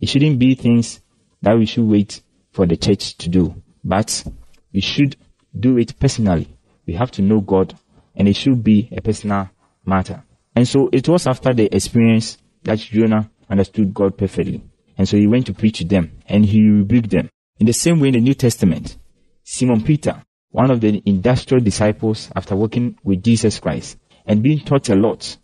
It 0.00 0.08
shouldn't 0.08 0.38
be 0.38 0.54
things 0.54 1.00
that 1.42 1.58
we 1.58 1.66
should 1.66 1.84
wait 1.84 2.22
for 2.52 2.66
the 2.66 2.76
church 2.76 3.16
to 3.18 3.28
do, 3.28 3.62
but 3.84 4.24
we 4.72 4.80
should 4.80 5.16
do 5.58 5.78
it 5.78 5.98
personally. 5.98 6.48
We 6.86 6.94
have 6.94 7.10
to 7.12 7.22
know 7.22 7.40
God 7.40 7.74
and 8.14 8.28
it 8.28 8.36
should 8.36 8.62
be 8.62 8.88
a 8.92 9.00
personal 9.00 9.50
matter. 9.84 10.22
And 10.54 10.66
so 10.66 10.88
it 10.92 11.08
was 11.08 11.26
after 11.26 11.54
the 11.54 11.74
experience 11.74 12.38
that 12.64 12.78
Jonah 12.78 13.30
understood 13.48 13.94
God 13.94 14.18
perfectly. 14.18 14.62
And 14.98 15.08
so 15.08 15.16
he 15.16 15.26
went 15.26 15.46
to 15.46 15.54
preach 15.54 15.78
to 15.78 15.84
them 15.84 16.18
and 16.26 16.44
he 16.44 16.68
rebuked 16.68 17.10
them. 17.10 17.30
In 17.58 17.66
the 17.66 17.72
same 17.72 18.00
way 18.00 18.08
in 18.08 18.14
the 18.14 18.20
New 18.20 18.34
Testament, 18.34 18.96
Simon 19.44 19.82
Peter, 19.82 20.22
one 20.50 20.70
of 20.70 20.80
the 20.80 21.02
industrial 21.06 21.62
disciples 21.62 22.30
after 22.34 22.56
working 22.56 22.98
with 23.04 23.22
Jesus 23.22 23.58
Christ 23.60 23.98
and 24.26 24.42
being 24.42 24.60
taught 24.60 24.88
a 24.88 24.94
lot, 24.94 25.36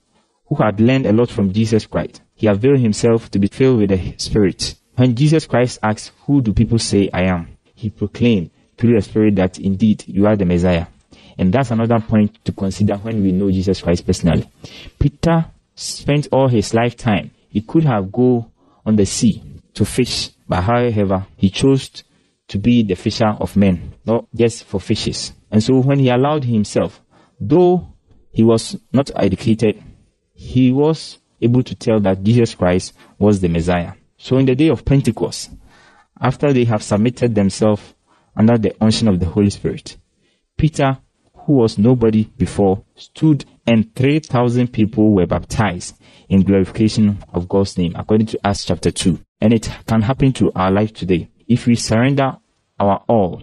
who 0.47 0.57
had 0.57 0.81
learned 0.81 1.07
a 1.07 1.13
lot 1.13 1.31
from 1.31 1.53
Jesus 1.53 1.87
Christ, 1.87 2.23
he 2.35 2.47
availed 2.47 2.81
himself 2.81 3.31
to 3.31 3.39
be 3.39 3.49
filled 3.49 3.81
with 3.81 3.91
the 3.91 4.15
Spirit. 4.19 4.75
When 4.95 5.15
Jesus 5.15 5.47
Christ 5.47 5.79
asked, 5.83 6.13
Who 6.27 6.41
do 6.41 6.53
people 6.53 6.79
say 6.79 7.11
I 7.13 7.23
am? 7.23 7.57
He 7.75 7.91
proclaimed 7.91 8.51
through 8.77 8.95
the 8.95 9.03
Spirit 9.03 9.37
that 9.37 9.59
indeed 9.59 10.05
you 10.07 10.27
are 10.27 10.37
the 10.37 10.45
Messiah. 10.45 10.87
And 11.39 11.53
that's 11.53 11.71
another 11.71 12.01
point 12.01 12.45
to 12.45 12.53
consider 12.53 12.97
when 12.97 13.23
we 13.23 13.33
know 13.33 13.51
Jesus 13.51 13.81
Christ 13.81 14.07
personally. 14.07 14.49
Peter 14.99 15.47
spent 15.75 16.29
all 16.33 16.49
his 16.49 16.73
lifetime. 16.73 17.31
He 17.49 17.61
could 17.61 17.85
have 17.85 18.11
go 18.11 18.51
on 18.85 18.97
the 18.97 19.07
sea 19.07 19.43
to 19.75 19.85
fish, 19.85 20.31
but 20.49 20.63
however, 20.63 21.27
he 21.37 21.51
chose 21.51 22.03
to 22.49 22.59
be 22.59 22.83
the 22.83 22.95
fisher 22.95 23.27
of 23.27 23.57
men, 23.57 23.93
not 24.05 24.27
just 24.35 24.65
for 24.65 24.81
fishes. 24.81 25.33
And 25.51 25.63
so 25.63 25.79
when 25.81 25.99
he 25.99 26.09
allowed 26.09 26.45
himself, 26.45 27.03
though 27.41 27.87
he 28.31 28.43
was 28.43 28.77
not 28.93 29.11
educated, 29.17 29.83
he 30.33 30.73
was 30.73 31.19
able 31.41 31.63
to 31.63 31.75
tell 31.75 32.01
that 32.01 32.23
Jesus 32.23 32.55
Christ 32.55 32.95
was 33.19 33.41
the 33.41 33.49
Messiah. 33.49 33.93
So 34.17 34.39
in 34.39 34.47
the 34.47 34.55
day 34.55 34.69
of 34.69 34.85
Pentecost, 34.85 35.51
after 36.19 36.53
they 36.53 36.65
have 36.65 36.83
submitted 36.83 37.35
themselves 37.35 37.83
under 38.37 38.59
the 38.59 38.75
unction 38.81 39.09
of 39.09 39.21
the 39.21 39.27
Holy 39.27 39.51
Spirit, 39.51 39.97
Peter, 40.57 40.99
who 41.35 41.55
was 41.55 41.79
nobody 41.79 42.25
before, 42.25 42.85
stood 42.97 43.45
and 43.67 43.95
3,000 43.95 44.73
people 44.73 45.13
were 45.13 45.27
baptized 45.27 45.97
in 46.29 46.43
glorification 46.43 47.23
of 47.33 47.49
God's 47.49 47.77
name, 47.79 47.95
according 47.97 48.27
to 48.29 48.47
Acts 48.47 48.65
chapter 48.65 48.91
2. 48.91 49.19
And 49.41 49.53
it 49.53 49.71
can 49.87 50.03
happen 50.03 50.33
to 50.35 50.53
our 50.55 50.71
life 50.71 50.93
today. 50.93 51.29
If 51.47 51.67
we 51.67 51.75
surrender 51.75 52.37
our 52.79 53.03
all 53.09 53.43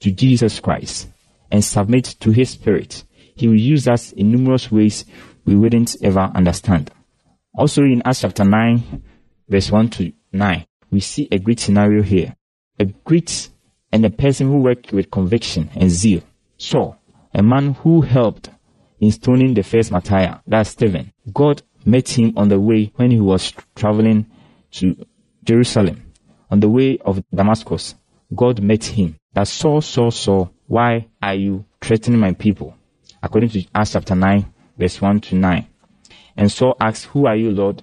to 0.00 0.10
Jesus 0.10 0.60
Christ 0.60 1.08
and 1.50 1.64
submit 1.64 2.04
to 2.20 2.30
His 2.30 2.50
Spirit, 2.50 3.04
He 3.34 3.48
will 3.48 3.58
use 3.58 3.86
us 3.88 4.12
in 4.12 4.30
numerous 4.30 4.70
ways 4.70 5.04
we 5.44 5.56
wouldn't 5.56 5.96
ever 6.02 6.30
understand. 6.34 6.90
Also 7.54 7.82
in 7.82 8.02
Acts 8.04 8.20
chapter 8.20 8.44
9, 8.44 9.02
verse 9.48 9.70
1 9.70 9.90
to 9.90 10.12
9, 10.32 10.66
we 10.90 11.00
see 11.00 11.28
a 11.30 11.38
great 11.38 11.60
scenario 11.60 12.02
here. 12.02 12.36
A 12.78 12.86
great 12.86 13.49
and 13.92 14.04
a 14.04 14.10
person 14.10 14.48
who 14.48 14.58
worked 14.58 14.92
with 14.92 15.10
conviction 15.10 15.70
and 15.74 15.90
zeal. 15.90 16.22
Saul, 16.58 16.98
a 17.34 17.42
man 17.42 17.74
who 17.74 18.02
helped 18.02 18.50
in 19.00 19.10
stoning 19.10 19.54
the 19.54 19.62
first 19.62 19.90
martyr, 19.90 20.40
that's 20.46 20.70
Stephen. 20.70 21.12
God 21.32 21.62
met 21.84 22.08
him 22.08 22.34
on 22.36 22.48
the 22.48 22.60
way 22.60 22.92
when 22.96 23.10
he 23.10 23.20
was 23.20 23.52
traveling 23.74 24.26
to 24.72 25.06
Jerusalem. 25.44 26.12
On 26.50 26.60
the 26.60 26.68
way 26.68 26.98
of 26.98 27.22
Damascus, 27.34 27.94
God 28.34 28.62
met 28.62 28.84
him. 28.84 29.16
That 29.32 29.48
Saul, 29.48 29.80
Saul, 29.80 30.10
Saul, 30.10 30.52
why 30.66 31.06
are 31.22 31.34
you 31.34 31.64
threatening 31.80 32.20
my 32.20 32.32
people? 32.32 32.74
According 33.22 33.50
to 33.50 33.64
Acts 33.74 33.92
chapter 33.92 34.14
9, 34.14 34.52
verse 34.76 35.00
1 35.00 35.20
to 35.20 35.34
9. 35.36 35.66
And 36.36 36.50
Saul 36.50 36.76
asked, 36.80 37.06
Who 37.06 37.26
are 37.26 37.36
you, 37.36 37.50
Lord? 37.50 37.82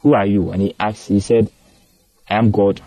Who 0.00 0.14
are 0.14 0.26
you? 0.26 0.50
And 0.50 0.62
he 0.62 0.74
asked, 0.78 1.08
he 1.08 1.20
said, 1.20 1.50
I 2.28 2.36
am 2.36 2.50
God 2.50 2.80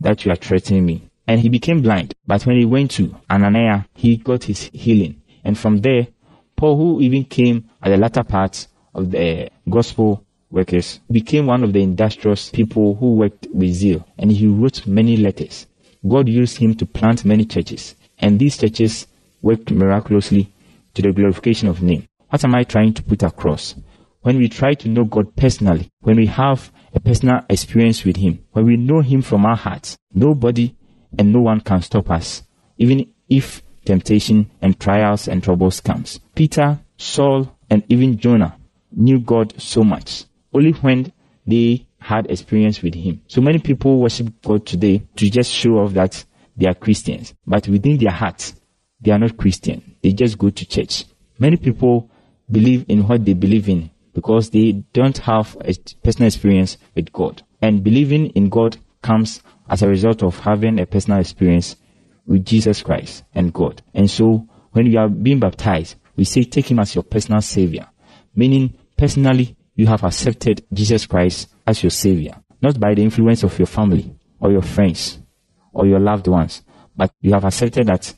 that 0.00 0.24
you 0.24 0.32
are 0.32 0.36
threatening 0.36 0.86
me. 0.86 1.08
And 1.26 1.40
he 1.40 1.48
became 1.48 1.82
blind. 1.82 2.14
But 2.26 2.46
when 2.46 2.56
he 2.56 2.64
went 2.64 2.92
to 2.92 3.16
Ananias, 3.30 3.84
he 3.94 4.16
got 4.16 4.44
his 4.44 4.70
healing. 4.72 5.22
And 5.44 5.58
from 5.58 5.78
there, 5.78 6.08
Paul, 6.56 6.76
who 6.76 7.00
even 7.00 7.24
came 7.24 7.68
at 7.82 7.90
the 7.90 7.96
latter 7.96 8.22
part 8.22 8.66
of 8.94 9.10
the 9.10 9.46
uh, 9.46 9.48
gospel 9.68 10.24
workers, 10.50 11.00
became 11.10 11.46
one 11.46 11.64
of 11.64 11.72
the 11.72 11.82
industrious 11.82 12.50
people 12.50 12.94
who 12.94 13.16
worked 13.16 13.46
with 13.52 13.72
zeal. 13.72 14.06
And 14.18 14.30
he 14.30 14.46
wrote 14.46 14.86
many 14.86 15.16
letters. 15.16 15.66
God 16.06 16.28
used 16.28 16.58
him 16.58 16.74
to 16.76 16.86
plant 16.86 17.24
many 17.24 17.44
churches. 17.44 17.96
And 18.18 18.38
these 18.38 18.56
churches 18.56 19.06
worked 19.42 19.70
miraculously 19.70 20.52
to 20.94 21.02
the 21.02 21.12
glorification 21.12 21.68
of 21.68 21.82
name. 21.82 22.06
What 22.30 22.44
am 22.44 22.54
I 22.54 22.64
trying 22.64 22.94
to 22.94 23.02
put 23.02 23.22
across? 23.22 23.74
When 24.22 24.38
we 24.38 24.48
try 24.48 24.74
to 24.74 24.88
know 24.88 25.04
God 25.04 25.36
personally, 25.36 25.88
when 26.00 26.16
we 26.16 26.26
have 26.26 26.72
a 26.94 27.00
personal 27.00 27.42
experience 27.48 28.04
with 28.04 28.16
Him, 28.16 28.44
when 28.52 28.64
we 28.64 28.76
know 28.76 29.00
Him 29.00 29.22
from 29.22 29.46
our 29.46 29.56
hearts, 29.56 29.96
nobody 30.12 30.74
and 31.18 31.32
no 31.32 31.40
one 31.40 31.60
can 31.60 31.82
stop 31.82 32.10
us, 32.10 32.42
even 32.78 33.10
if 33.28 33.62
temptation 33.84 34.50
and 34.60 34.78
trials 34.78 35.28
and 35.28 35.42
troubles 35.42 35.80
comes. 35.80 36.20
Peter, 36.34 36.78
Saul, 36.96 37.56
and 37.70 37.84
even 37.88 38.18
Jonah 38.18 38.56
knew 38.92 39.18
God 39.18 39.60
so 39.60 39.84
much 39.84 40.24
only 40.52 40.72
when 40.72 41.12
they 41.46 41.86
had 41.98 42.30
experience 42.30 42.82
with 42.82 42.94
Him. 42.94 43.22
So 43.28 43.40
many 43.40 43.58
people 43.58 44.00
worship 44.00 44.28
God 44.42 44.66
today 44.66 45.02
to 45.16 45.30
just 45.30 45.52
show 45.52 45.78
off 45.78 45.92
that 45.92 46.24
they 46.56 46.66
are 46.66 46.74
Christians, 46.74 47.34
but 47.46 47.68
within 47.68 47.98
their 47.98 48.12
hearts, 48.12 48.54
they 49.00 49.10
are 49.10 49.18
not 49.18 49.36
Christian. 49.36 49.96
They 50.02 50.12
just 50.12 50.38
go 50.38 50.50
to 50.50 50.64
church. 50.64 51.04
Many 51.38 51.56
people 51.56 52.10
believe 52.50 52.86
in 52.88 53.06
what 53.06 53.24
they 53.24 53.34
believe 53.34 53.68
in 53.68 53.90
because 54.14 54.48
they 54.50 54.72
don't 54.72 55.18
have 55.18 55.56
a 55.60 55.74
personal 56.02 56.28
experience 56.28 56.78
with 56.94 57.12
God. 57.12 57.42
And 57.60 57.84
believing 57.84 58.28
in 58.30 58.48
God 58.48 58.78
comes 59.02 59.42
as 59.68 59.82
a 59.82 59.88
result 59.88 60.22
of 60.22 60.38
having 60.38 60.78
a 60.78 60.86
personal 60.86 61.20
experience 61.20 61.76
with 62.26 62.44
Jesus 62.44 62.82
Christ 62.82 63.24
and 63.34 63.52
God. 63.52 63.82
And 63.94 64.10
so 64.10 64.48
when 64.72 64.86
you 64.86 64.98
are 64.98 65.08
being 65.08 65.40
baptized, 65.40 65.96
we 66.16 66.24
say 66.24 66.44
take 66.44 66.70
him 66.70 66.78
as 66.78 66.94
your 66.94 67.04
personal 67.04 67.40
savior, 67.40 67.86
meaning 68.34 68.76
personally 68.96 69.56
you 69.74 69.86
have 69.86 70.04
accepted 70.04 70.64
Jesus 70.72 71.06
Christ 71.06 71.48
as 71.66 71.82
your 71.82 71.90
savior, 71.90 72.34
not 72.62 72.80
by 72.80 72.94
the 72.94 73.02
influence 73.02 73.42
of 73.42 73.58
your 73.58 73.66
family 73.66 74.14
or 74.40 74.50
your 74.50 74.62
friends 74.62 75.18
or 75.72 75.86
your 75.86 76.00
loved 76.00 76.26
ones, 76.26 76.62
but 76.96 77.12
you 77.20 77.32
have 77.32 77.44
accepted 77.44 77.86
that 77.86 78.12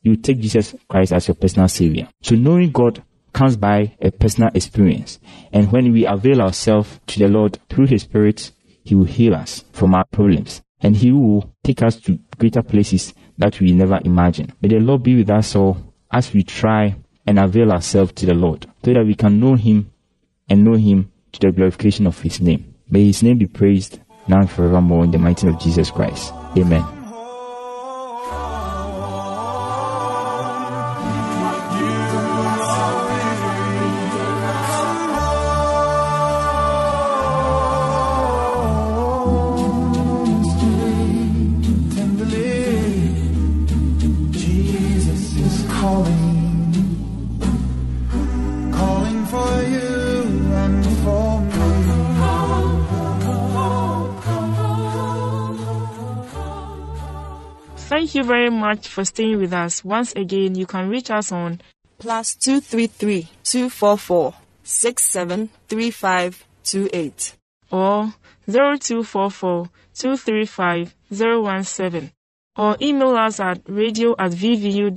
you 0.00 0.16
take 0.16 0.40
Jesus 0.40 0.74
Christ 0.88 1.12
as 1.12 1.28
your 1.28 1.34
personal 1.34 1.68
savior. 1.68 2.08
So 2.22 2.34
knowing 2.34 2.72
God 2.72 3.02
comes 3.32 3.56
by 3.56 3.96
a 4.00 4.10
personal 4.10 4.50
experience. 4.54 5.18
And 5.52 5.72
when 5.72 5.92
we 5.92 6.06
avail 6.06 6.42
ourselves 6.42 7.00
to 7.08 7.18
the 7.18 7.28
Lord 7.28 7.58
through 7.68 7.86
His 7.86 8.02
Spirit, 8.02 8.52
He 8.84 8.94
will 8.94 9.04
heal 9.04 9.34
us 9.34 9.64
from 9.72 9.94
our 9.94 10.04
problems 10.04 10.62
and 10.82 10.96
He 10.96 11.12
will 11.12 11.54
take 11.62 11.82
us 11.82 11.96
to 12.02 12.18
greater 12.38 12.62
places 12.62 13.14
that 13.38 13.60
we 13.60 13.72
never 13.72 14.00
imagined. 14.04 14.52
May 14.60 14.68
the 14.68 14.80
Lord 14.80 15.02
be 15.02 15.16
with 15.16 15.30
us 15.30 15.56
all 15.56 15.94
as 16.10 16.32
we 16.32 16.42
try 16.42 16.96
and 17.26 17.38
avail 17.38 17.72
ourselves 17.72 18.12
to 18.14 18.26
the 18.26 18.34
Lord 18.34 18.66
so 18.84 18.92
that 18.92 19.06
we 19.06 19.14
can 19.14 19.40
know 19.40 19.54
Him 19.54 19.90
and 20.48 20.64
know 20.64 20.74
Him 20.74 21.10
to 21.32 21.40
the 21.40 21.52
glorification 21.52 22.06
of 22.06 22.20
His 22.20 22.40
name. 22.40 22.74
May 22.90 23.06
His 23.06 23.22
name 23.22 23.38
be 23.38 23.46
praised 23.46 24.00
now 24.28 24.40
and 24.40 24.50
forevermore 24.50 25.04
in 25.04 25.10
the 25.10 25.18
mighty 25.18 25.46
name 25.46 25.56
of 25.56 25.62
Jesus 25.62 25.90
Christ. 25.90 26.32
Amen. 26.56 27.01
Much 58.72 58.88
for 58.88 59.04
staying 59.04 59.38
with 59.38 59.52
us. 59.52 59.84
Once 59.84 60.12
again, 60.14 60.54
you 60.54 60.64
can 60.66 60.88
reach 60.88 61.10
us 61.10 61.30
on 61.30 61.60
plus 61.98 62.34
two 62.34 62.58
three 62.60 62.86
three 62.86 63.28
two 63.44 63.68
four 63.68 63.98
four 63.98 64.34
six 64.64 65.04
seven 65.04 65.50
three 65.68 65.90
five 65.90 66.44
two 66.64 66.88
eight. 66.94 67.34
or 67.70 68.14
0244 68.48 69.68
235 69.94 70.94
017 71.12 72.10
or 72.56 72.76
email 72.80 73.14
us 73.16 73.38
at 73.40 73.60
radio 73.68 74.12
at 74.18 74.32
vvu.edu.gh 74.32 74.96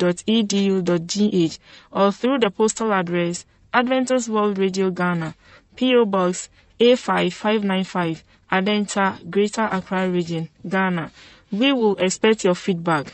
or 1.92 2.12
through 2.12 2.40
the 2.40 2.50
postal 2.50 2.92
address 2.94 3.46
Adventist 3.74 4.30
World 4.30 4.58
Radio 4.58 4.90
Ghana, 4.90 5.36
P.O. 5.76 6.06
Box 6.06 6.50
A5595, 6.80 8.24
Adenta, 8.52 9.30
Greater 9.30 9.68
Accra 9.72 10.10
Region, 10.10 10.48
Ghana. 10.68 11.12
We 11.52 11.74
will 11.74 11.98
expect 11.98 12.46
your 12.46 12.56
feedback. 12.56 13.14